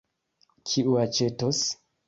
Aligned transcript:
Kiu 0.71 0.97
aĉetos? 1.03 1.63